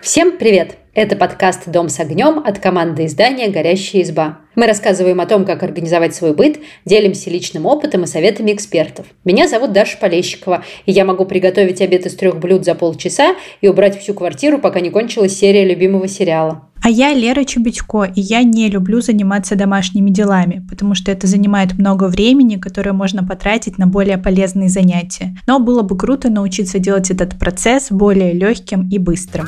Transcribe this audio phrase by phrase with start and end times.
[0.00, 0.78] Всем привет!
[0.94, 4.38] Это подкаст «Дом с огнем» от команды издания «Горящая изба».
[4.54, 9.06] Мы рассказываем о том, как организовать свой быт, делимся личным опытом и советами экспертов.
[9.24, 13.68] Меня зовут Даша Полещикова, и я могу приготовить обед из трех блюд за полчаса и
[13.68, 16.67] убрать всю квартиру, пока не кончилась серия любимого сериала.
[16.82, 21.78] А я Лера Чебедько, и я не люблю заниматься домашними делами, потому что это занимает
[21.78, 25.36] много времени, которое можно потратить на более полезные занятия.
[25.46, 29.46] Но было бы круто научиться делать этот процесс более легким и быстрым.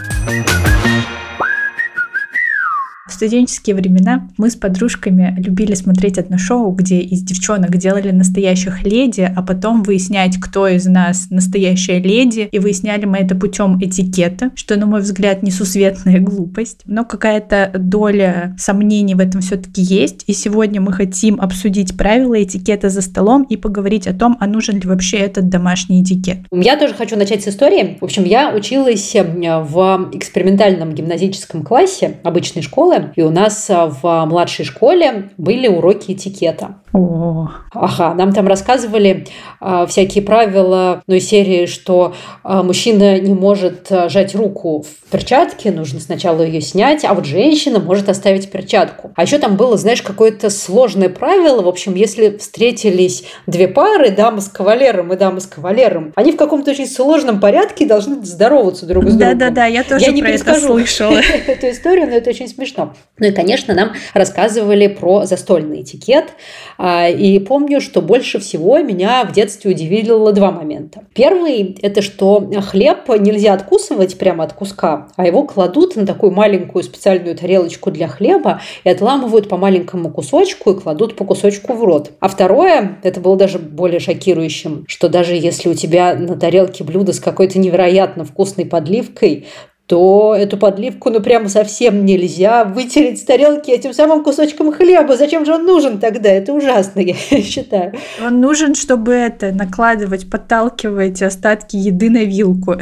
[3.21, 9.31] Студенческие времена мы с подружками любили смотреть одно шоу, где из девчонок делали настоящих леди,
[9.37, 12.49] а потом выяснять, кто из нас настоящая леди.
[12.51, 16.81] И выясняли мы это путем этикета, что, на мой взгляд, несусветная глупость.
[16.87, 20.25] Но какая-то доля сомнений в этом все-таки есть.
[20.27, 24.77] И сегодня мы хотим обсудить правила этикета за столом и поговорить о том, а нужен
[24.77, 26.39] ли вообще этот домашний этикет.
[26.51, 27.99] Я тоже хочу начать с истории.
[28.01, 33.87] В общем, я училась э, в экспериментальном гимназическом классе обычной школы, и у нас а,
[33.87, 36.77] в младшей школе были уроки этикета.
[36.93, 37.49] О.
[37.73, 39.27] Ага, нам там рассказывали
[39.61, 45.71] э, всякие правила, ну, из серии, что э, мужчина не может сжать руку в перчатке,
[45.71, 49.13] нужно сначала ее снять, а вот женщина может оставить перчатку.
[49.15, 54.41] А еще там было, знаешь, какое-то сложное правило, в общем, если встретились две пары, дама
[54.41, 59.05] с кавалером и дама с кавалером, они в каком-то очень сложном порядке должны здороваться друг
[59.05, 59.39] с другом.
[59.39, 61.21] Да-да-да, я тоже я не про это слышала.
[61.47, 62.95] эту историю, но это очень смешно.
[63.21, 66.31] Ну и, конечно, нам рассказывали про застольный этикет,
[66.79, 71.05] а, и помню, что больше всего меня в детстве удивило два момента.
[71.15, 76.83] Первый– это что хлеб нельзя откусывать прямо от куска, а его кладут на такую маленькую
[76.83, 82.13] специальную тарелочку для хлеба и отламывают по маленькому кусочку и кладут по кусочку в рот.
[82.21, 87.13] А второе, это было даже более шокирующим, что даже если у тебя на тарелке блюдо
[87.13, 89.47] с какой-то невероятно вкусной подливкой,
[89.91, 95.17] то эту подливку ну прямо совсем нельзя вытереть с тарелки этим самым кусочком хлеба.
[95.17, 96.31] Зачем же он нужен тогда?
[96.31, 97.95] Это ужасно, я считаю.
[98.25, 102.77] Он нужен, чтобы это накладывать, подталкивать остатки еды на вилку.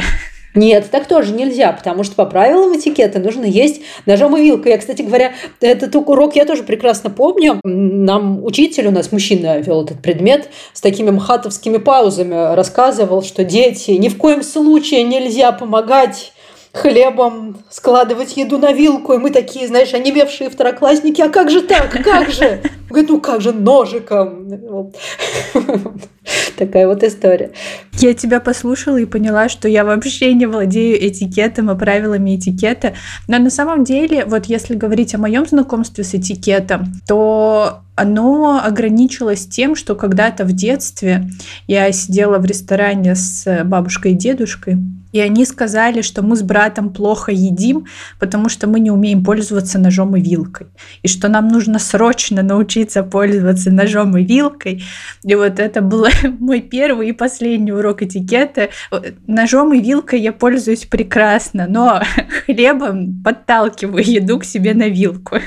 [0.54, 4.72] Нет, так тоже нельзя, потому что по правилам этикета нужно есть ножом и вилкой.
[4.72, 5.32] Я, кстати говоря,
[5.62, 7.58] этот урок я тоже прекрасно помню.
[7.64, 13.92] Нам учитель, у нас мужчина вел этот предмет, с такими мхатовскими паузами рассказывал, что дети,
[13.92, 16.32] ни в коем случае нельзя помогать
[16.78, 21.90] хлебом складывать еду на вилку, и мы такие, знаешь, онемевшие второклассники, а как же так,
[22.04, 22.60] как же?
[22.88, 24.48] Говорит, ну как же ножиком?
[26.56, 27.52] Такая вот история.
[27.94, 32.94] Я тебя послушала и поняла, что я вообще не владею этикетом и правилами этикета.
[33.26, 39.46] Но на самом деле, вот если говорить о моем знакомстве с этикетом, то оно ограничилось
[39.46, 41.28] тем, что когда-то в детстве
[41.66, 44.78] я сидела в ресторане с бабушкой и дедушкой,
[45.12, 47.86] и они сказали, что мы с братом плохо едим,
[48.18, 50.66] потому что мы не умеем пользоваться ножом и вилкой.
[51.02, 54.84] И что нам нужно срочно научиться пользоваться ножом и вилкой.
[55.24, 56.06] И вот это был
[56.38, 58.68] мой первый и последний урок этикета.
[59.26, 62.02] Ножом и вилкой я пользуюсь прекрасно, но
[62.46, 65.38] хлебом подталкиваю еду к себе на вилку.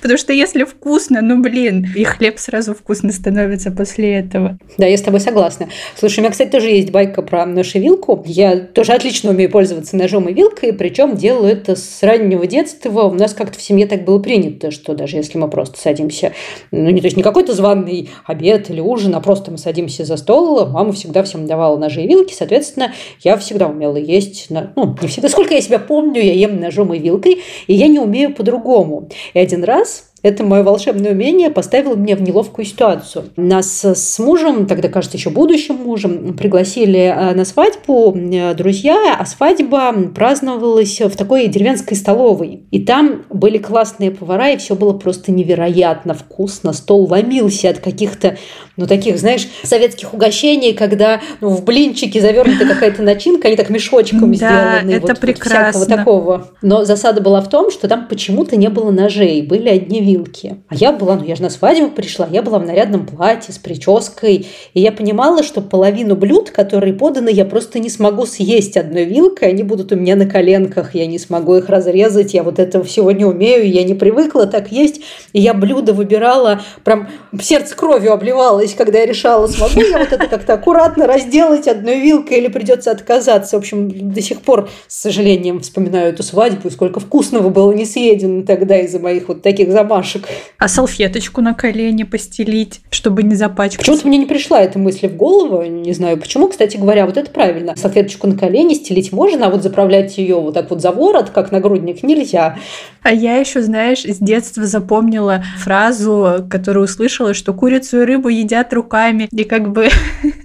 [0.00, 4.58] Потому что если вкусно, ну блин, и хлеб сразу вкусно становится после этого.
[4.76, 5.68] Да, я с тобой согласна.
[5.96, 8.22] Слушай, у меня, кстати, тоже есть байка про нож и вилку.
[8.26, 13.02] Я тоже отлично умею пользоваться ножом и вилкой, причем делаю это с раннего детства.
[13.02, 16.32] У нас как-то в семье так было принято, что даже если мы просто садимся,
[16.70, 20.16] ну, не, то есть не какой-то званый обед или ужин, а просто мы садимся за
[20.16, 25.08] стол, мама всегда всем давала ножи и вилки, соответственно, я всегда умела есть, ну, не
[25.08, 29.08] всегда, сколько я себя помню, я ем ножом и вилкой, и я не умею по-другому.
[29.34, 33.26] И один раз это мое волшебное умение поставило меня в неловкую ситуацию.
[33.36, 39.24] Нас с мужем, тогда, кажется, еще будущим мужем, пригласили э, на свадьбу э, друзья, а
[39.26, 42.62] свадьба праздновалась в такой деревенской столовой.
[42.70, 46.72] И там были классные повара, и все было просто невероятно вкусно.
[46.72, 48.36] Стол ломился от каких-то,
[48.76, 54.32] ну, таких, знаешь, советских угощений, когда ну, в блинчики завернута какая-то начинка, они так мешочком
[54.32, 54.96] да, сделаны.
[54.96, 55.78] это вот, прекрасно.
[55.78, 56.48] Вот всякого такого.
[56.62, 60.56] Но засада была в том, что там почему-то не было ножей, были одни вилки.
[60.68, 63.58] А я была, ну я же на свадьбу пришла, я была в нарядном платье с
[63.58, 69.04] прической, и я понимала, что половину блюд, которые поданы, я просто не смогу съесть одной
[69.04, 72.84] вилкой, они будут у меня на коленках, я не смогу их разрезать, я вот этого
[72.84, 75.02] всего не умею, я не привыкла так есть,
[75.32, 77.08] и я блюдо выбирала, прям
[77.40, 82.38] сердце кровью обливалось, когда я решала, смогу я вот это как-то аккуратно разделать одной вилкой
[82.38, 83.56] или придется отказаться.
[83.56, 88.42] В общем, до сих пор, с сожалением, вспоминаю эту свадьбу, сколько вкусного было не съедено
[88.42, 90.28] тогда из-за моих вот таких замахов замашек.
[90.58, 93.78] А салфеточку на колени постелить, чтобы не запачкать.
[93.78, 96.48] Почему-то мне не пришла эта мысль в голову, не знаю почему.
[96.48, 97.74] Кстати говоря, вот это правильно.
[97.76, 101.52] Салфеточку на колени стелить можно, а вот заправлять ее вот так вот за ворот, как
[101.52, 102.58] нагрудник, нельзя.
[103.02, 108.72] А я еще, знаешь, с детства запомнила фразу, которую услышала, что курицу и рыбу едят
[108.72, 109.28] руками.
[109.30, 109.88] И как бы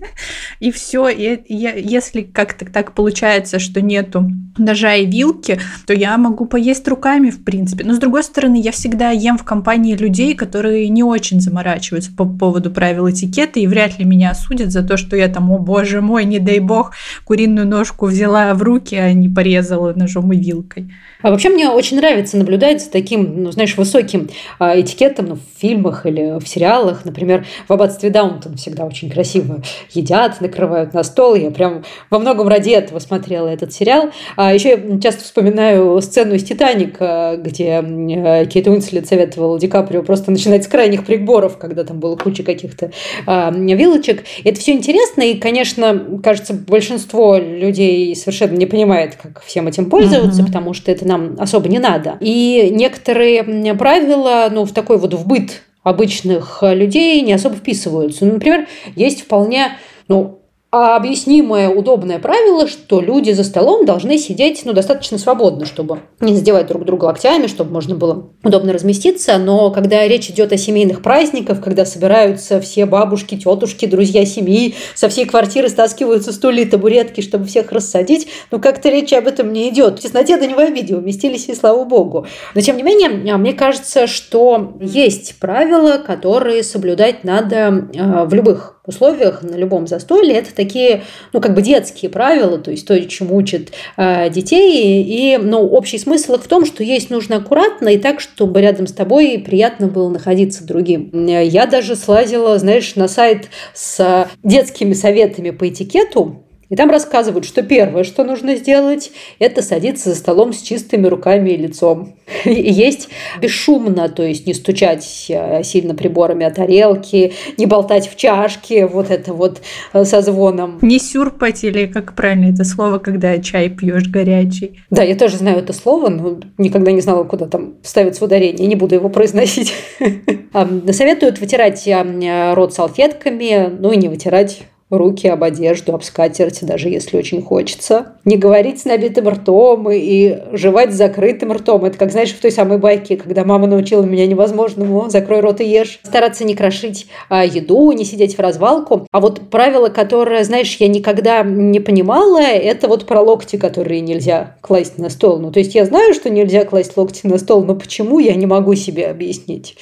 [0.59, 1.09] и все.
[1.09, 7.43] Если как-то так получается, что нету ножа и вилки, то я могу поесть руками, в
[7.43, 7.83] принципе.
[7.83, 12.25] Но с другой стороны, я всегда ем в компании людей, которые не очень заморачиваются по
[12.25, 16.01] поводу правил этикета, и вряд ли меня осудят за то, что я там, о боже
[16.01, 16.91] мой, не дай бог,
[17.25, 20.91] куриную ножку взяла в руки, а не порезала ножом и вилкой.
[21.23, 24.29] А вообще мне очень нравится наблюдать за таким, ну, знаешь, высоким
[24.59, 27.05] а, этикетом ну, в фильмах или в сериалах.
[27.05, 29.61] Например, в «Аббатстве Даунтон» всегда очень красиво
[29.91, 31.35] едят, накрывают на стол.
[31.35, 34.11] Я прям во многом ради этого смотрела этот сериал.
[34.35, 40.03] А еще я часто вспоминаю сцену из «Титаника», где э, Кейт Уинслет советовала Ди Каприо
[40.03, 42.91] просто начинать с крайних приборов, когда там было куча каких-то
[43.25, 44.23] а, вилочек.
[44.43, 49.89] И это все интересно, и, конечно, кажется, большинство людей совершенно не понимает, как всем этим
[49.89, 50.47] пользоваться, uh-huh.
[50.47, 52.17] потому что это нам особо не надо.
[52.19, 53.43] И некоторые
[53.73, 58.25] правила, ну, в такой вот в быт обычных людей не особо вписываются.
[58.25, 59.77] Ну, например, есть вполне
[60.07, 60.42] ну,
[60.73, 66.65] объяснимое удобное правило, что люди за столом должны сидеть ну, достаточно свободно, чтобы не задевать
[66.65, 69.37] друг друга локтями, чтобы можно было удобно разместиться.
[69.37, 75.09] Но когда речь идет о семейных праздниках, когда собираются все бабушки, тетушки, друзья семьи, со
[75.09, 79.69] всей квартиры стаскиваются стулья и табуретки, чтобы всех рассадить, ну как-то речь об этом не
[79.69, 79.99] идет.
[79.99, 82.25] В тесноте да не в обиде уместились, и слава богу.
[82.55, 88.33] Но тем не менее, а, мне кажется, что есть правила, которые соблюдать надо а, в
[88.33, 90.35] любых условиях, на любом застолье.
[90.35, 95.03] Это такие, ну, как бы детские правила, то есть то, чему учат э, детей.
[95.03, 98.87] И, ну, общий смысл их в том, что есть нужно аккуратно и так, чтобы рядом
[98.87, 101.09] с тобой приятно было находиться другим.
[101.27, 107.61] Я даже слазила, знаешь, на сайт с детскими советами по этикету, и там рассказывают, что
[107.61, 112.15] первое, что нужно сделать, это садиться за столом с чистыми руками и лицом.
[112.45, 113.09] И есть
[113.41, 119.11] бесшумно, то есть не стучать э, сильно приборами о тарелки, не болтать в чашке, вот
[119.11, 119.61] это вот
[119.93, 120.79] э, со звоном.
[120.81, 124.79] Не сюрпать или как правильно это слово, когда чай пьешь горячий.
[124.89, 128.75] Да, я тоже знаю это слово, но никогда не знала, куда там ставится ударение, не
[128.75, 129.73] буду его произносить.
[130.91, 134.63] Советуют вытирать э, рот салфетками, ну и не вытирать
[134.97, 138.13] руки об одежду, об скатерть, даже если очень хочется.
[138.25, 141.85] Не говорить с набитым ртом и жевать с закрытым ртом.
[141.85, 145.65] Это как, знаешь, в той самой байке, когда мама научила меня невозможному «закрой рот и
[145.65, 145.99] ешь».
[146.03, 149.07] Стараться не крошить а, еду, не сидеть в развалку.
[149.11, 154.55] А вот правило, которое, знаешь, я никогда не понимала, это вот про локти, которые нельзя
[154.61, 155.39] класть на стол.
[155.39, 158.45] Ну, то есть я знаю, что нельзя класть локти на стол, но почему, я не
[158.45, 159.75] могу себе объяснить.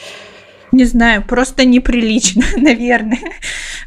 [0.71, 3.19] Не знаю, просто неприлично, наверное.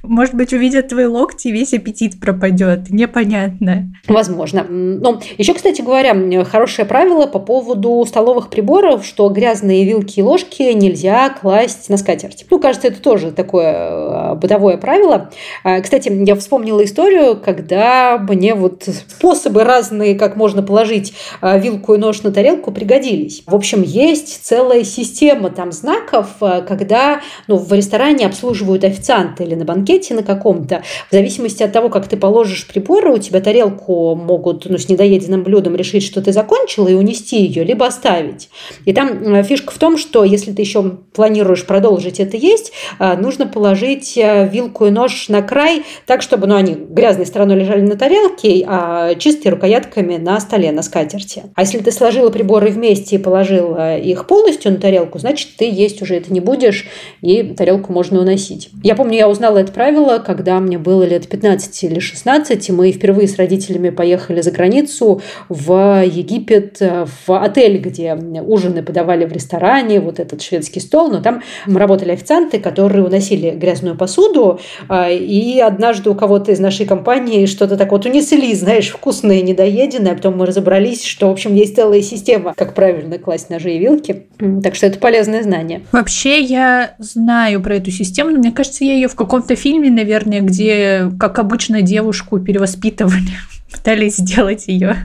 [0.02, 2.90] Может быть, увидят твои локти, и весь аппетит пропадет.
[2.90, 3.94] Непонятно.
[4.06, 4.64] Возможно.
[4.68, 6.14] Ну, еще, кстати говоря,
[6.44, 12.44] хорошее правило по поводу столовых приборов, что грязные вилки и ложки нельзя класть на скатерть.
[12.50, 15.30] Ну, кажется, это тоже такое э, бытовое правило.
[15.62, 21.94] А, кстати, я вспомнила историю, когда мне вот способы разные, как можно положить э, вилку
[21.94, 23.42] и нож на тарелку, пригодились.
[23.46, 29.54] В общем, есть целая система там знаков, э, когда ну, в ресторане обслуживают официанты или
[29.54, 34.14] на банкете на каком-то, в зависимости от того, как ты положишь приборы, у тебя тарелку
[34.14, 38.48] могут ну, с недоеденным блюдом решить, что ты закончила, и унести ее, либо оставить.
[38.84, 43.16] И там э, фишка в том, что если ты еще планируешь продолжить это есть, э,
[43.16, 47.82] нужно положить э, вилку и нож на край, так, чтобы ну, они грязной стороной лежали
[47.82, 51.44] на тарелке, а чистые рукоятками на столе, на скатерти.
[51.54, 56.02] А если ты сложила приборы вместе и положила их полностью на тарелку, значит, ты есть
[56.02, 56.86] уже это не будешь, будешь,
[57.20, 58.70] и тарелку можно уносить.
[58.82, 62.92] Я помню, я узнала это правило, когда мне было лет 15 или 16, и мы
[62.92, 70.00] впервые с родителями поехали за границу в Египет, в отель, где ужины подавали в ресторане,
[70.00, 76.10] вот этот шведский стол, но там работали официанты, которые уносили грязную посуду, а, и однажды
[76.10, 80.46] у кого-то из нашей компании что-то так вот унесли, знаешь, вкусное, недоеденное, а потом мы
[80.46, 84.26] разобрались, что, в общем, есть целая система, как правильно класть ножи и вилки.
[84.62, 85.82] Так что это полезное знание.
[85.92, 90.40] Вообще, я знаю про эту систему, но мне кажется, я ее в каком-то фильме, наверное,
[90.40, 93.32] где, как обычно, девушку перевоспитывали
[93.74, 94.96] пытались сделать ее.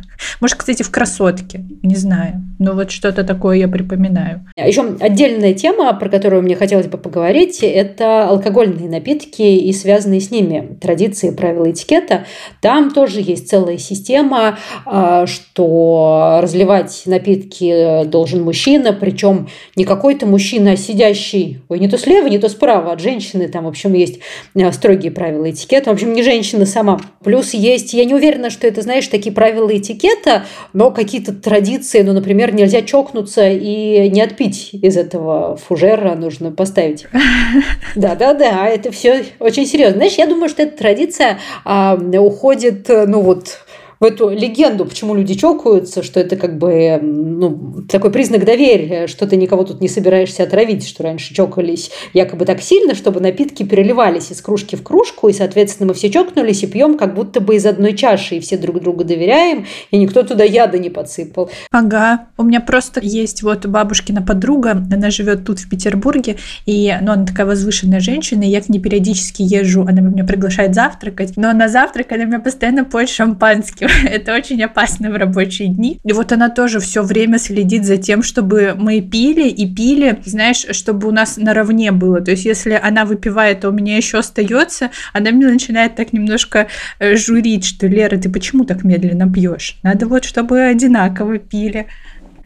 [0.41, 2.43] Может, кстати, в красотке, не знаю.
[2.59, 4.45] Но вот что-то такое я припоминаю.
[4.55, 10.29] Еще отдельная тема, про которую мне хотелось бы поговорить, это алкогольные напитки и связанные с
[10.29, 12.25] ними традиции, правила этикета.
[12.61, 20.73] Там тоже есть целая система, а, что разливать напитки должен мужчина, причем не какой-то мужчина,
[20.73, 24.19] а сидящий, ой, не то слева, не то справа от женщины, там, в общем, есть
[24.55, 25.89] а, строгие правила этикета.
[25.89, 26.99] В общем, не женщина сама.
[27.23, 32.11] Плюс есть, я не уверена, что это, знаешь, такие правила этикета, но какие-то традиции, ну,
[32.11, 37.07] например, нельзя чокнуться и не отпить из этого фужера, нужно поставить.
[37.95, 39.95] Да-да-да, это все очень серьезно.
[39.95, 43.59] Знаешь, я думаю, что эта традиция а, уходит, ну вот,
[43.99, 49.27] в эту легенду, почему люди чокаются, что это как бы ну, такой признак доверия, что
[49.27, 54.31] ты никого тут не собираешься отравить, что раньше чокались якобы так сильно, чтобы напитки переливались
[54.31, 57.65] из кружки в кружку, и, соответственно, мы все чокнулись и пьем как будто бы из
[57.65, 61.49] одной чаши, и все друг другу доверяем, и никто туда яда не подсыпал.
[61.71, 67.11] Ага, у меня просто есть вот бабушкина подруга, она живет тут в Петербурге, и ну,
[67.11, 71.51] она такая возвышенная женщина, и я к ней периодически езжу, она меня приглашает завтракать, но
[71.51, 73.88] на завтрак она меня постоянно поет шампанским.
[74.05, 75.99] Это очень опасно в рабочие дни.
[76.03, 80.65] И вот она тоже все время следит за тем, чтобы мы пили и пили, знаешь,
[80.71, 82.21] чтобы у нас наравне было.
[82.21, 86.67] То есть, если она выпивает, а у меня еще остается, она мне начинает так немножко
[86.99, 89.77] э, журить, что Лера, ты почему так медленно пьешь?
[89.83, 91.87] Надо вот, чтобы одинаково пили.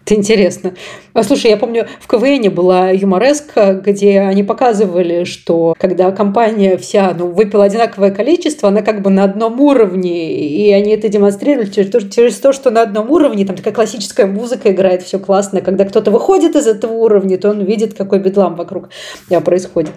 [0.05, 0.73] Это интересно.
[1.13, 7.15] А, слушай, я помню, в КВН была юмореска, где они показывали, что когда компания вся
[7.17, 11.91] ну, выпила одинаковое количество, она как бы на одном уровне, и они это демонстрировали через
[11.91, 15.61] то, через то что на одном уровне, там такая классическая музыка играет, все классно.
[15.61, 18.89] Когда кто-то выходит из этого уровня, то он видит, какой бедлам вокруг
[19.29, 19.91] э, происходит.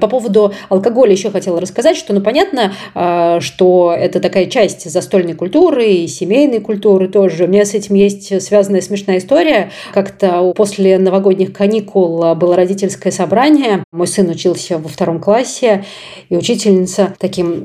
[0.00, 5.34] По поводу алкоголя еще хотела рассказать, что, ну, понятно, а, что это такая часть застольной
[5.34, 7.44] культуры и семейной культуры тоже.
[7.44, 9.70] У меня с этим есть связанная смешная история история.
[9.92, 13.84] Как-то после новогодних каникул было родительское собрание.
[13.90, 15.84] Мой сын учился во втором классе,
[16.28, 17.64] и учительница таким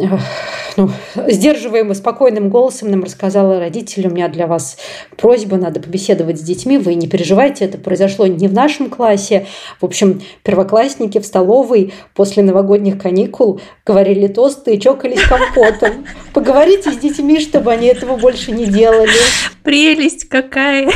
[0.77, 0.89] ну,
[1.27, 4.77] сдерживаемым, спокойным голосом нам рассказала родителям, у меня для вас
[5.17, 9.47] просьба, надо побеседовать с детьми, вы не переживайте, это произошло не в нашем классе.
[9.81, 16.05] В общем, первоклассники в столовой после новогодних каникул говорили тосты и чокались компотом.
[16.33, 19.09] Поговорите с детьми, чтобы они этого больше не делали.
[19.63, 20.89] Прелесть какая!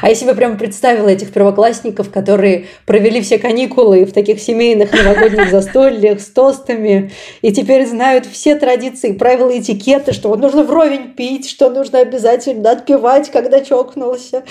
[0.00, 5.50] А я себе прямо представила этих первоклассников, которые провели все каникулы в таких семейных новогодних
[5.50, 11.48] застольях с тостами, и теперь знают все традиции, правила этикета, что вот нужно вровень пить,
[11.48, 14.44] что нужно обязательно отпевать, когда чокнулся.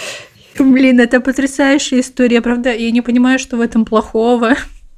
[0.58, 2.74] Блин, это потрясающая история, правда?
[2.74, 4.56] Я не понимаю, что в этом плохого.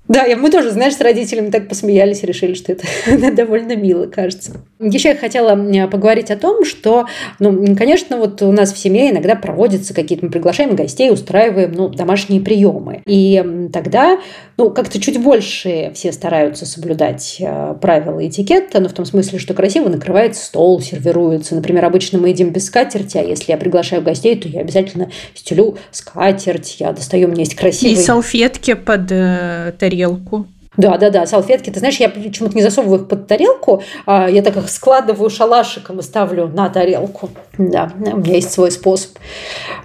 [0.08, 2.86] Да, мы тоже, знаешь, с родителями так посмеялись, решили, что это
[3.34, 4.62] довольно мило, кажется.
[4.80, 5.56] Еще я хотела
[5.88, 7.06] поговорить о том, что,
[7.40, 11.90] ну, конечно, вот у нас в семье иногда проводятся какие-то, мы приглашаем гостей, устраиваем, ну,
[11.90, 13.02] домашние приемы.
[13.06, 13.44] И
[13.74, 14.20] тогда,
[14.58, 19.54] ну, как-то чуть больше все стараются соблюдать э, правила этикета, но в том смысле, что
[19.54, 21.56] красиво накрывается стол, сервируется.
[21.56, 25.78] Например, обычно мы едим без скатерти, а если я приглашаю гостей, то я обязательно стелю
[25.92, 27.98] скатерть, я достаю, меня есть красивые...
[27.98, 30.46] И салфетки под э, тарелку.
[30.78, 31.72] Да, да, да, салфетки.
[31.72, 36.00] Ты знаешь, я почему-то не засовываю их под тарелку, а я так их складываю шалашиком
[36.00, 37.30] и ставлю на тарелку.
[37.58, 39.18] Да, у меня есть свой способ.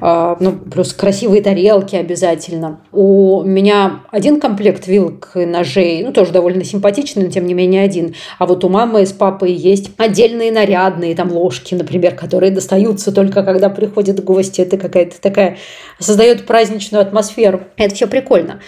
[0.00, 2.80] А, ну, плюс красивые тарелки обязательно.
[2.92, 7.82] У меня один комплект вилок и ножей, ну, тоже довольно симпатичный, но тем не менее
[7.82, 8.14] один.
[8.38, 13.42] А вот у мамы с папой есть отдельные нарядные там ложки, например, которые достаются только
[13.42, 14.60] когда приходят гости.
[14.60, 15.56] Это какая-то такая,
[15.98, 17.62] создает праздничную атмосферу.
[17.78, 18.60] Это все прикольно.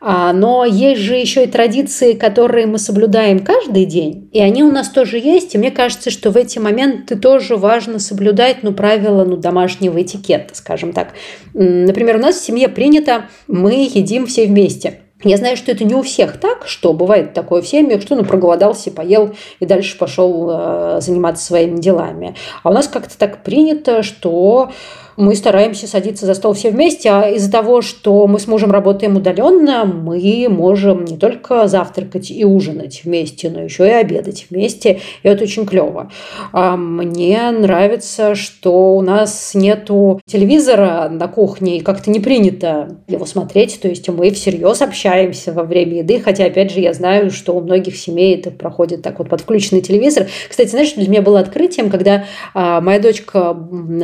[0.00, 4.70] А, но есть же еще и традиции, которые мы соблюдаем каждый день, и они у
[4.70, 5.54] нас тоже есть.
[5.54, 10.54] И мне кажется, что в эти моменты тоже важно соблюдать ну, правила ну, домашнего этикета,
[10.54, 11.14] скажем так.
[11.52, 15.00] Например, у нас в семье принято, мы едим все вместе.
[15.24, 18.24] Я знаю, что это не у всех так, что бывает такое в семьях, что ну
[18.24, 22.36] проголодался, поел и дальше пошел э, заниматься своими делами.
[22.62, 24.70] А у нас как-то так принято, что
[25.18, 29.16] мы стараемся садиться за стол все вместе, а из-за того, что мы с мужем работаем
[29.16, 35.28] удаленно, мы можем не только завтракать и ужинать вместе, но еще и обедать вместе, и
[35.28, 36.12] это очень клево.
[36.52, 43.26] А мне нравится, что у нас нету телевизора на кухне, и как-то не принято его
[43.26, 47.56] смотреть, то есть мы всерьез общаемся во время еды, хотя, опять же, я знаю, что
[47.56, 50.28] у многих семей это проходит так вот под включенный телевизор.
[50.48, 53.56] Кстати, знаешь, для меня было открытием, когда а, моя дочка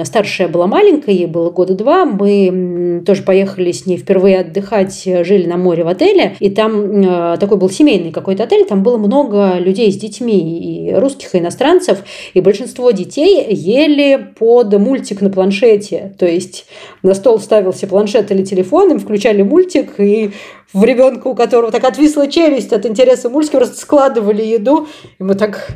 [0.02, 5.04] старшая была маленькая, маленькая, ей было года два, мы тоже поехали с ней впервые отдыхать,
[5.04, 8.96] жили на море в отеле, и там э, такой был семейный какой-то отель, там было
[8.96, 11.98] много людей с детьми, и русских, и иностранцев,
[12.34, 16.66] и большинство детей ели под мультик на планшете, то есть
[17.02, 20.30] на стол ставился планшет или телефон, им включали мультик, и
[20.72, 25.34] в ребенка, у которого так отвисла челюсть от интереса мультика, просто складывали еду, и мы
[25.34, 25.68] так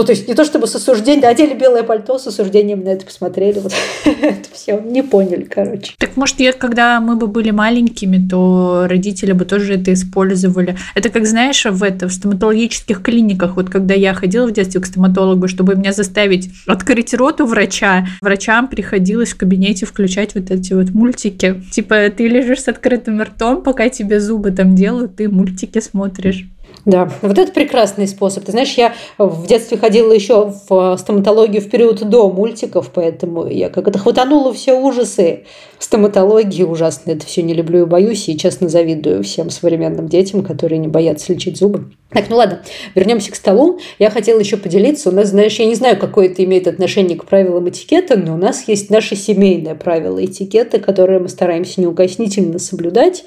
[0.00, 3.04] ну, то есть не то чтобы с осуждением, одели белое пальто, с осуждением на это
[3.04, 3.58] посмотрели.
[3.58, 3.74] Вот
[4.06, 5.92] это все не поняли, короче.
[5.98, 10.78] Так может, я, когда мы бы были маленькими, то родители бы тоже это использовали.
[10.94, 14.86] Это как, знаешь, в, это, в стоматологических клиниках, вот когда я ходила в детстве к
[14.86, 20.72] стоматологу, чтобы меня заставить открыть рот у врача, врачам приходилось в кабинете включать вот эти
[20.72, 21.62] вот мультики.
[21.72, 26.46] Типа ты лежишь с открытым ртом, пока тебе зубы там делают, ты мультики смотришь.
[26.86, 28.44] Да, вот это прекрасный способ.
[28.44, 33.68] Ты знаешь, я в детстве ходила еще в стоматологию в период до мультиков, поэтому я
[33.68, 35.44] как это хватанула все ужасы
[35.78, 37.12] стоматологии ужасно.
[37.12, 41.32] Это все не люблю и боюсь, и честно завидую всем современным детям, которые не боятся
[41.32, 41.92] лечить зубы.
[42.10, 42.62] Так, ну ладно,
[42.94, 43.78] вернемся к столу.
[43.98, 45.10] Я хотела еще поделиться.
[45.10, 48.36] У нас, знаешь, я не знаю, какое это имеет отношение к правилам этикета, но у
[48.36, 53.24] нас есть наше семейное правило этикета, которое мы стараемся неукоснительно соблюдать.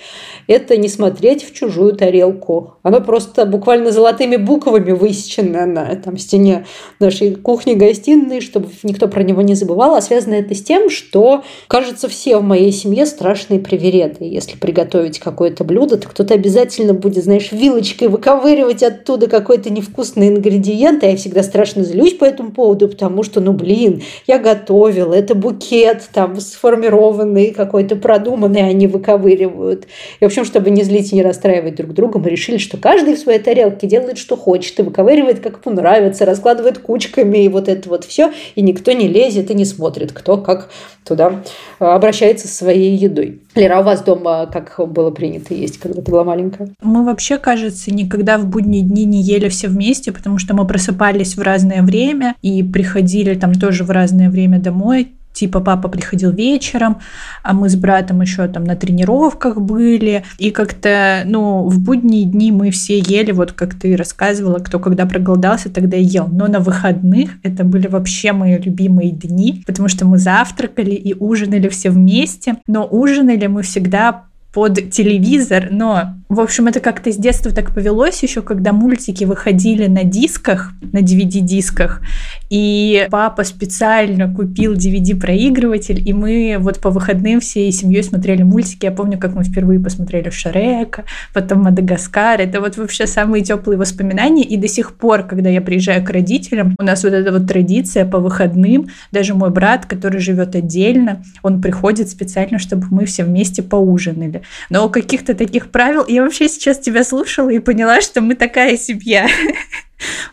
[0.47, 2.75] Это не смотреть в чужую тарелку.
[2.83, 6.65] Оно просто буквально золотыми буквами высечено на там, стене
[6.99, 9.95] нашей кухни-гостиной, чтобы никто про него не забывал.
[9.95, 14.25] А связано это с тем, что, кажется, все в моей семье страшные привереды.
[14.25, 21.03] Если приготовить какое-то блюдо, то кто-то обязательно будет, знаешь, вилочкой выковыривать оттуда какой-то невкусный ингредиент.
[21.03, 25.35] А я всегда страшно злюсь по этому поводу, потому что, ну, блин, я готовила, это
[25.35, 29.87] букет там сформированный, какой-то продуманный, они выковыривают.
[30.19, 33.15] И, в общем, чтобы не злить и не расстраивать друг друга, мы решили, что каждый
[33.15, 37.69] в своей тарелке делает, что хочет, и выковыривает, как ему нравится, раскладывает кучками, и вот
[37.69, 40.69] это вот все, и никто не лезет и не смотрит, кто как
[41.05, 41.43] туда
[41.79, 43.41] обращается общается со своей едой.
[43.55, 46.69] Лера, а у вас дома как было принято есть, когда ты была маленькая?
[46.81, 51.35] Мы вообще, кажется, никогда в будние дни не ели все вместе, потому что мы просыпались
[51.35, 56.99] в разное время и приходили там тоже в разное время домой типа папа приходил вечером,
[57.43, 62.51] а мы с братом еще там на тренировках были, и как-то, ну, в будние дни
[62.51, 66.27] мы все ели, вот как ты рассказывала, кто когда проголодался, тогда и ел.
[66.31, 71.67] Но на выходных это были вообще мои любимые дни, потому что мы завтракали и ужинали
[71.69, 77.51] все вместе, но ужинали мы всегда под телевизор, но, в общем, это как-то с детства
[77.51, 82.01] так повелось еще, когда мультики выходили на дисках, на DVD-дисках,
[82.49, 88.85] и папа специально купил DVD-проигрыватель, и мы вот по выходным всей семьей смотрели мультики.
[88.85, 92.41] Я помню, как мы впервые посмотрели Шрека, потом Мадагаскар.
[92.41, 96.75] Это вот вообще самые теплые воспоминания, и до сих пор, когда я приезжаю к родителям,
[96.79, 101.61] у нас вот эта вот традиция по выходным, даже мой брат, который живет отдельно, он
[101.61, 104.41] приходит специально, чтобы мы все вместе поужинали.
[104.69, 106.05] Но каких-то таких правил...
[106.07, 109.27] Я вообще сейчас тебя слушала и поняла, что мы такая семья.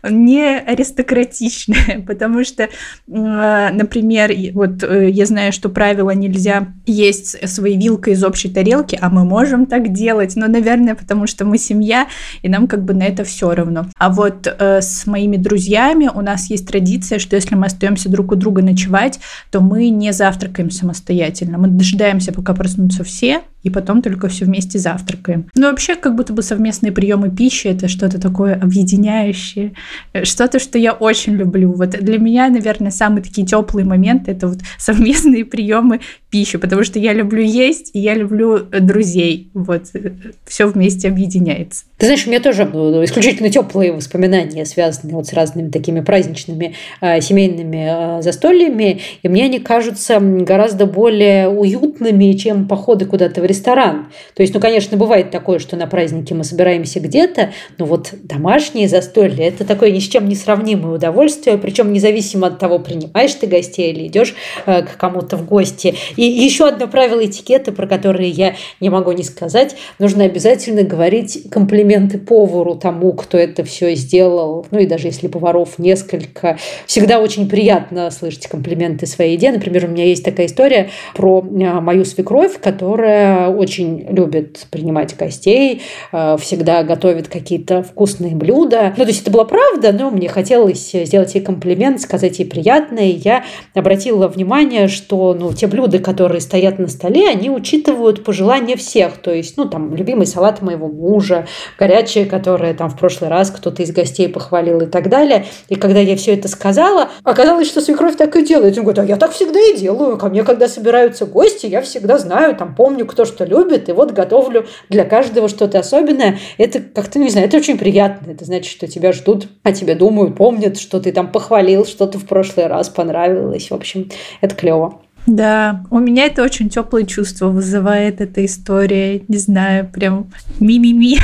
[0.03, 2.69] Не аристократичная, потому что,
[3.13, 8.99] а, например, вот э, я знаю, что правило нельзя есть своей вилкой из общей тарелки,
[9.01, 12.07] а мы можем так делать, но, наверное, потому что мы семья,
[12.43, 13.87] и нам как бы на это все равно.
[13.99, 18.33] А вот э, с моими друзьями у нас есть традиция, что если мы остаемся друг
[18.33, 24.03] у друга ночевать, то мы не завтракаем самостоятельно, мы дожидаемся, пока проснутся все, и потом
[24.03, 25.47] только все вместе завтракаем.
[25.55, 29.75] Но вообще, как будто бы совместные приемы пищи это что-то такое объединяющее, вещи,
[30.13, 31.73] э, что-то, что я очень люблю.
[31.73, 36.99] Вот для меня, наверное, самые такие теплые моменты это вот совместные приемы пищи, потому что
[36.99, 39.51] я люблю есть, и я люблю э, друзей.
[39.55, 40.13] Вот э,
[40.47, 41.85] все вместе объединяется.
[42.01, 46.75] Ты знаешь, у меня тоже ну, исключительно теплые воспоминания, связанные вот с разными такими праздничными
[47.03, 53.45] э, семейными э, застольями, и мне они кажутся гораздо более уютными, чем походы куда-то в
[53.45, 54.07] ресторан.
[54.35, 58.89] То есть, ну, конечно, бывает такое, что на празднике мы собираемся где-то, но вот домашние
[58.89, 63.47] застолья– это такое ни с чем не сравнимое удовольствие, причем независимо от того, принимаешь ты
[63.47, 64.35] гостей или идешь
[64.65, 65.95] э, к кому-то в гости.
[66.17, 69.77] И еще одно правило этикета, про которое я не могу не сказать.
[69.99, 71.90] Нужно обязательно говорить комплименты
[72.27, 74.67] повару, тому, кто это все сделал.
[74.71, 76.59] Ну и даже если поваров несколько.
[76.87, 79.51] Всегда очень приятно слышать комплименты своей еде.
[79.51, 85.83] Например, у меня есть такая история про э, мою свекровь, которая очень любит принимать гостей,
[86.13, 88.95] э, всегда готовит какие-то вкусные блюда.
[88.97, 93.07] Ну, то есть это была правда, но мне хотелось сделать ей комплимент, сказать ей приятное.
[93.07, 99.19] Я обратила внимание, что ну, те блюда, которые стоят на столе, они учитывают пожелания всех.
[99.19, 101.47] То есть, ну, там, любимый салат моего мужа,
[101.81, 105.47] горячее, которое там в прошлый раз кто-то из гостей похвалил и так далее.
[105.71, 108.77] И когда я все это сказала, оказалось, что свекровь так и делает.
[108.77, 110.19] Он говорит, а я так всегда и делаю.
[110.19, 114.13] Ко мне, когда собираются гости, я всегда знаю, там помню, кто что любит, и вот
[114.13, 116.39] готовлю для каждого что-то особенное.
[116.59, 118.31] Это как-то, не знаю, это очень приятно.
[118.31, 122.27] Это значит, что тебя ждут, о тебе думают, помнят, что ты там похвалил, что-то в
[122.27, 123.71] прошлый раз понравилось.
[123.71, 124.11] В общем,
[124.43, 125.01] это клево.
[125.27, 129.23] Да, у меня это очень теплые чувства вызывает эта история.
[129.29, 131.19] Не знаю, прям ми-ми-ми.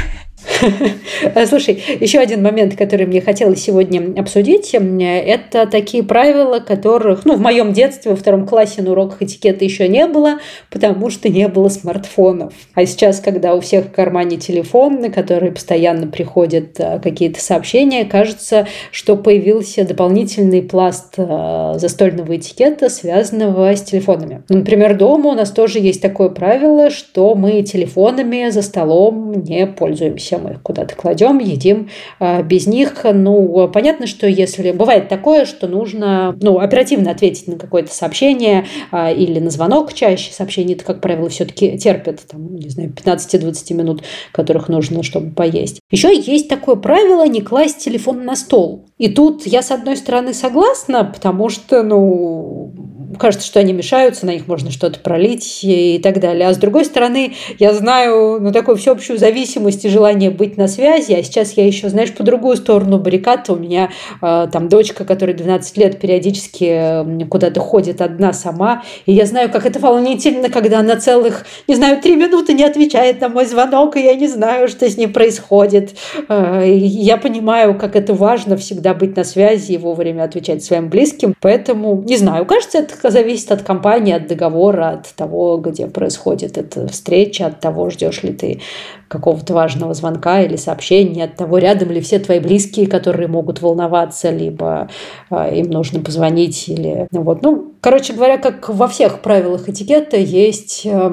[1.49, 7.41] Слушай, еще один момент, который мне хотелось сегодня обсудить, это такие правила, которых, ну, в
[7.41, 10.39] моем детстве во втором классе на уроках этикета еще не было,
[10.71, 12.55] потому что не было смартфонов.
[12.75, 18.05] А сейчас, когда у всех в кармане телефон, на который постоянно приходят э, какие-то сообщения,
[18.05, 24.43] кажется, что появился дополнительный пласт э, застольного этикета, связанного с телефонами.
[24.49, 30.36] Например, дома у нас тоже есть такое правило, что мы телефонами за столом не пользуемся
[30.39, 33.05] мы их куда-то кладем, едим а, без них.
[33.05, 39.11] Ну, понятно, что если бывает такое, что нужно ну, оперативно ответить на какое-то сообщение а,
[39.13, 44.03] или на звонок чаще, сообщения это, как правило, все-таки терпят, там, не знаю, 15-20 минут,
[44.33, 45.81] которых нужно, чтобы поесть.
[45.91, 48.87] Еще есть такое правило не класть телефон на стол.
[48.99, 52.73] И тут я, с одной стороны, согласна, потому что, ну,
[53.19, 56.49] кажется, что они мешаются, на них можно что-то пролить и так далее.
[56.49, 61.13] А с другой стороны, я знаю ну, такую всеобщую зависимость и желание быть на связи,
[61.13, 63.49] а сейчас я еще, знаешь, по другую сторону баррикад.
[63.51, 63.91] У меня
[64.23, 69.67] э, там дочка, которая 12 лет периодически куда-то ходит одна сама, и я знаю, как
[69.67, 74.03] это волнительно, когда она целых, не знаю, три минуты не отвечает на мой звонок, и
[74.03, 75.95] я не знаю, что с ней происходит.
[76.29, 81.35] Э, я понимаю, как это важно всегда быть на связи и вовремя отвечать своим близким,
[81.41, 86.89] поэтому, не знаю, кажется, это зависит от компании, от договора, от того, где происходит эта
[86.89, 88.61] встреча, от того, ждешь ли ты
[89.09, 94.31] какого-то важного звонка или сообщения, от того, рядом ли все твои близкие, которые могут волноваться,
[94.31, 94.89] либо
[95.31, 97.43] э, им нужно позвонить или вот.
[97.43, 101.11] Ну, короче говоря, как во всех правилах этикета есть э,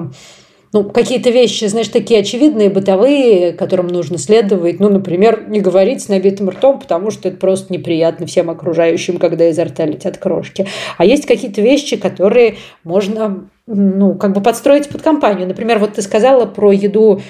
[0.73, 4.79] ну, какие-то вещи, знаешь, такие очевидные, бытовые, которым нужно следовать.
[4.79, 9.47] Ну, например, не говорить с набитым ртом, потому что это просто неприятно всем окружающим, когда
[9.49, 10.65] изо рта летят крошки.
[10.97, 15.47] А есть какие-то вещи, которые можно ну, как бы подстроить под компанию.
[15.47, 17.21] Например, вот ты сказала про еду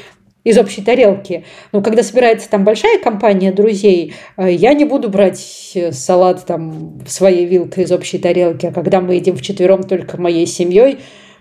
[0.43, 1.45] из общей тарелки.
[1.71, 5.39] Но когда собирается там большая компания друзей, э, я не буду брать
[5.91, 10.99] салат там своей вилкой из общей тарелки, а когда мы едим вчетвером только моей семьей,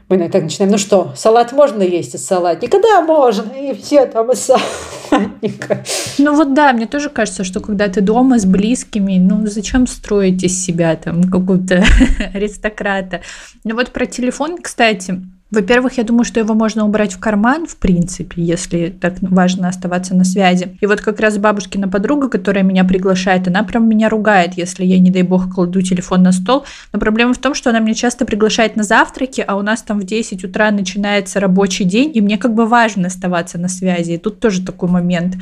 [0.08, 2.78] мы иногда начинаем, ну что, салат можно есть из салатника?
[2.82, 5.84] Да, можно, и все там из салатника.
[6.18, 10.42] Ну вот да, мне тоже кажется, что когда ты дома с близкими, ну зачем строить
[10.44, 11.84] из себя там какого-то
[12.34, 13.22] аристократа?
[13.64, 17.76] Ну вот про телефон, кстати, во-первых, я думаю, что его можно убрать в карман, в
[17.76, 20.78] принципе, если так важно оставаться на связи.
[20.80, 24.98] И вот как раз бабушкина подруга, которая меня приглашает, она прям меня ругает, если я,
[24.98, 26.64] не дай бог, кладу телефон на стол.
[26.94, 30.00] Но проблема в том, что она меня часто приглашает на завтраки, а у нас там
[30.00, 34.12] в 10 утра начинается рабочий день, и мне как бы важно оставаться на связи.
[34.12, 35.36] И тут тоже такой момент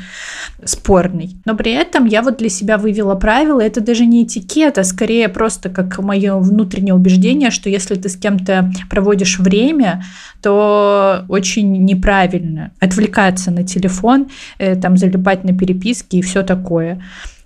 [0.64, 1.36] спорный.
[1.44, 5.28] Но при этом я вот для себя вывела правила, это даже не этикет, а скорее
[5.28, 9.99] просто как мое внутреннее убеждение, что если ты с кем-то проводишь время,
[10.42, 17.00] то очень неправильно отвлекаться на телефон, э, там залипать на переписки и все такое.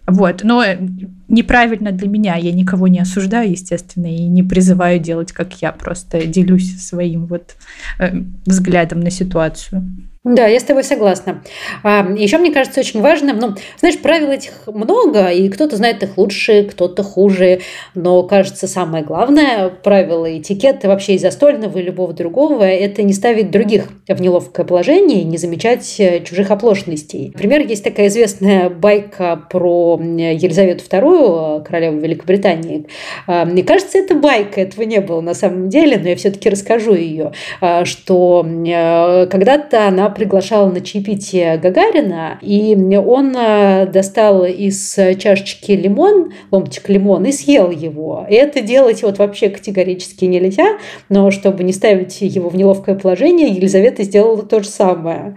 [0.07, 0.63] Вот, но
[1.29, 6.27] неправильно для меня, я никого не осуждаю, естественно, и не призываю делать, как я, просто
[6.27, 7.57] делюсь своим вот
[7.99, 8.15] э,
[8.45, 9.83] взглядом на ситуацию.
[10.25, 11.43] Да, я с тобой согласна.
[11.83, 16.17] А, еще мне кажется очень важным, ну, знаешь, правил этих много, и кто-то знает их
[16.17, 17.61] лучше, кто-то хуже,
[17.95, 23.51] но, кажется, самое главное правило этикета вообще и застольного, и любого другого, это не ставить
[23.51, 27.31] других в неловкое положение и не замечать э, чужих оплошностей.
[27.35, 32.87] Например, есть такая известная байка про Елизавету II, королеву Великобритании.
[33.27, 36.95] А, мне кажется, это байка, этого не было на самом деле, но я все-таки расскажу
[36.95, 44.99] ее, а, что э, когда-то она приглашала на чаепитие Гагарина, и он э, достал из
[45.19, 48.27] чашечки лимон, ломтик лимона, и съел его.
[48.31, 53.49] И это делать вот вообще категорически нельзя, но чтобы не ставить его в неловкое положение,
[53.49, 55.37] Елизавета сделала то же самое.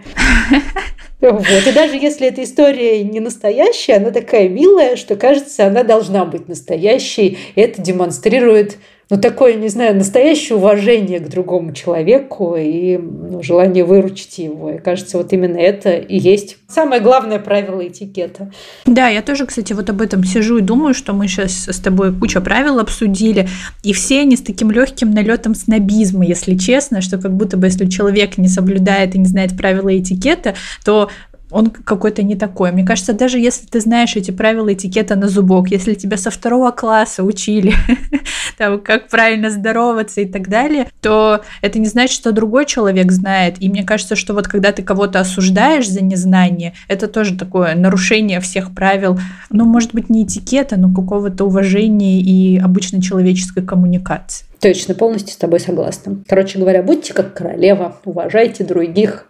[1.20, 1.42] Вот.
[1.66, 6.48] И даже если эта история не настоящая, она такая милая, что кажется, она должна быть
[6.48, 7.38] настоящей.
[7.56, 8.76] И это демонстрирует
[9.10, 14.72] ну, такое, не знаю, настоящее уважение к другому человеку и ну, желание выручить его.
[14.72, 18.52] И кажется, вот именно это и есть самое главное правило этикета.
[18.84, 22.12] Да, я тоже, кстати, вот об этом сижу и думаю, что мы сейчас с тобой
[22.14, 23.48] куча правил обсудили,
[23.82, 27.86] и все они с таким легким налетом снобизма, если честно, что как будто бы если
[27.86, 31.08] человек не соблюдает и не знает правила этикета, то
[31.50, 32.72] он какой-то не такой.
[32.72, 36.70] Мне кажется, даже если ты знаешь эти правила этикета на зубок, если тебя со второго
[36.70, 37.72] класса учили,
[38.58, 43.56] там, как правильно здороваться и так далее, то это не значит, что другой человек знает.
[43.60, 48.40] И мне кажется, что вот когда ты кого-то осуждаешь за незнание, это тоже такое нарушение
[48.40, 49.18] всех правил,
[49.50, 54.46] ну, может быть, не этикета, но какого-то уважения и обычной человеческой коммуникации.
[54.60, 56.18] Точно, полностью с тобой согласна.
[56.26, 59.26] Короче говоря, будьте как королева, уважайте других.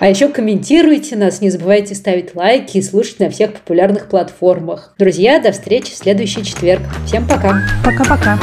[0.00, 4.94] А еще комментируйте нас, не забывайте ставить лайки и слушать на всех популярных платформах.
[4.98, 6.80] Друзья, до встречи в следующий четверг.
[7.06, 7.60] Всем пока.
[7.84, 8.38] Пока-пока.